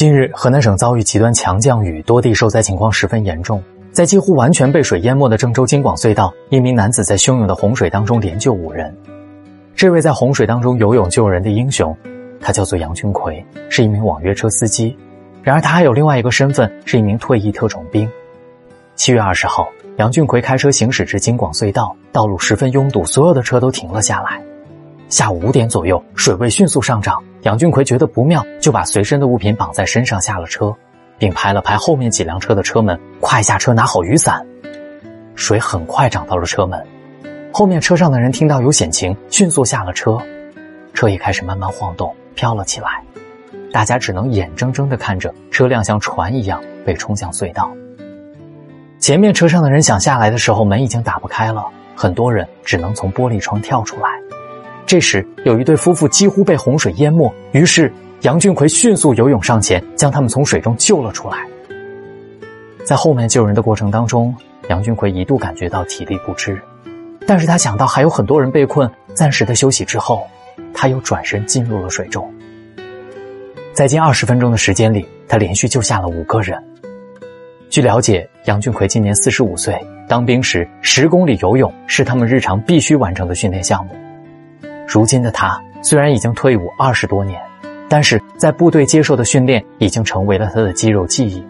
[0.00, 3.62] 近日，河南省遭遇极端强降雨，多地受灾情况十分严重。
[3.92, 8.96] 在几乎完全被水淹没的郑州京广隧道，一名男子在汹涌的洪水当中连救五人。
[9.76, 11.94] 这位在洪水当中游泳救人的英雄，
[12.40, 14.96] 他叫做杨军奎，是一名网约车司机。
[15.42, 18.10] 然而，他还有另外一个身份，是一名退役特种兵。
[18.94, 24.42] 七月二十号，杨俊奎开车行驶至京广隧道，道路十分拥堵，所有的车都停了下来。
[25.10, 30.72] 下午五点左右，水位迅速上涨，杨俊奎觉得不妙，就把随身的物品绑在身上下了车，
[31.18, 34.46] 并拍了拍后面几辆车的车门：“快下车，拿好雨伞。”
[35.34, 36.80] 水很快涨到了车门，
[37.52, 40.16] 后面车上的人听到有险情，迅速下了车，
[40.94, 43.02] 车也开始慢慢晃动，飘了起来。
[43.72, 47.68] 大家只能眼睁睁地看着车辆像船一样被冲向隧道。
[49.00, 54.19] 前面车上的人想下来的时候，门已经打不开了，很多人只能从玻璃窗跳出来。
[54.90, 61.46] 这时，有一对夫妇几乎被洪水淹没，于是杨俊奎迅速游泳上前，将他们从水中救了出来。
[62.84, 64.34] 在后面救人的过程当中，
[64.68, 66.60] 杨俊奎一度感觉到体力不支，
[67.24, 70.26] 但是他想到还有很多人被困，暂时的休息之后，
[70.74, 72.28] 他又转身进入了水中。
[73.72, 76.60] 在近二十分钟的时间里，他连续救下了五个人。
[77.68, 83.94] 据了解，杨俊奎今年四十五岁，当兵时十公里游泳是他们日常必须完成的训练项目。
[84.92, 87.40] 如今的他虽然已经退伍二十多年，
[87.88, 91.46] 但是在部队接受的训练已经成为了他的肌肉记忆。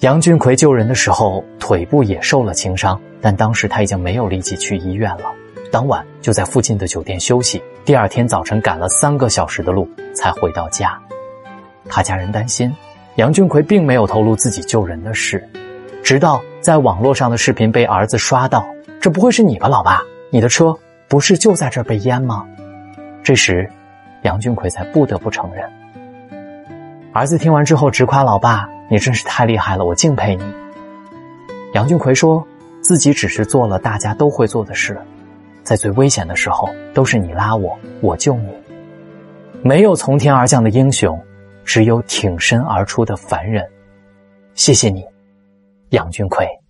[0.00, 5.32] 杨俊奎救人的时候腿部也受了轻伤，但当时他已经没有力气去医院了。
[5.72, 11.00] 当晚就在附近的酒店休息，第二天早晨赶了三个小时的路才回到家。
[11.88, 12.70] 他家人担心，
[13.14, 15.48] 杨俊奎并没有透露自己救人的事，
[16.02, 18.66] 直到在网络上的视频被儿子刷到，
[19.00, 20.02] 这不会是你吧，老爸？
[20.30, 20.76] 你的车
[21.10, 22.46] 不是就在这儿被淹吗？
[23.20, 23.68] 这时，
[24.22, 25.68] 杨俊奎才不得不承认。
[27.12, 30.44] 儿子听完之后直夸老爸：“你真是太厉害了，我敬佩你。”
[31.74, 32.46] 杨俊奎说
[32.80, 34.96] 自己只是做了大家都会做的事。
[35.64, 38.48] 在最危险的时候，都是你拉我，我救你。
[39.62, 41.20] 没有从天而降的英雄，
[41.64, 43.68] 只有挺身而出的凡人。
[44.54, 45.04] 谢谢你，
[45.88, 46.46] 杨俊奎。